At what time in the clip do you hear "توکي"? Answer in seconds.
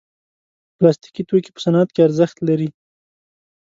1.29-1.51